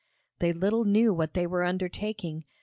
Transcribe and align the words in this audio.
They 0.39 0.51
little 0.51 0.83
knew 0.83 1.13
what 1.13 1.35
they 1.35 1.45
were 1.45 1.63
undertaking. 1.63 2.45